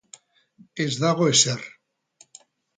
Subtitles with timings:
[0.85, 1.71] Ez dago ezer.